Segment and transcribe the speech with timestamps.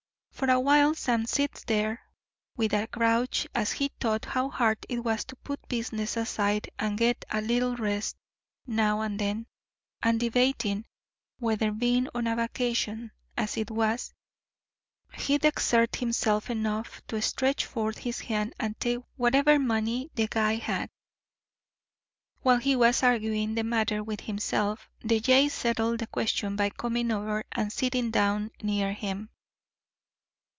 [0.41, 2.01] For a while Sam sits there
[2.57, 6.97] with a grouch as he thought how hard it was to put business aside and
[6.97, 8.15] get a little rest
[8.65, 9.45] now and then,
[10.01, 10.85] and debating
[11.37, 14.15] whether, being on a vacation, as it was,
[15.13, 20.55] he'd exert himself enough to stretch forth his hand and take whatever money the guy
[20.55, 20.89] had.
[22.41, 27.11] While he was arguing the matter with himself, the jay settled the question by coming
[27.11, 29.29] over and sitting down near him.